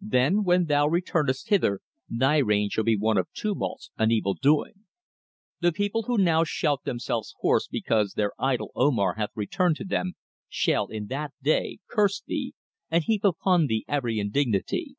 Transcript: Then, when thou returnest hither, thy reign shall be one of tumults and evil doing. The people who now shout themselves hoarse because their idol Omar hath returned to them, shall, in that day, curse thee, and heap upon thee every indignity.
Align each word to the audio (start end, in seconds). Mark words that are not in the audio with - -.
Then, 0.00 0.44
when 0.44 0.64
thou 0.64 0.86
returnest 0.88 1.50
hither, 1.50 1.82
thy 2.08 2.38
reign 2.38 2.70
shall 2.70 2.84
be 2.84 2.96
one 2.96 3.18
of 3.18 3.28
tumults 3.34 3.90
and 3.98 4.10
evil 4.10 4.32
doing. 4.32 4.86
The 5.60 5.72
people 5.72 6.04
who 6.04 6.16
now 6.16 6.42
shout 6.42 6.84
themselves 6.84 7.34
hoarse 7.40 7.68
because 7.68 8.14
their 8.14 8.32
idol 8.38 8.70
Omar 8.74 9.16
hath 9.16 9.32
returned 9.36 9.76
to 9.76 9.84
them, 9.84 10.14
shall, 10.48 10.86
in 10.86 11.08
that 11.08 11.34
day, 11.42 11.80
curse 11.90 12.22
thee, 12.22 12.54
and 12.90 13.04
heap 13.04 13.24
upon 13.24 13.66
thee 13.66 13.84
every 13.86 14.18
indignity. 14.18 14.96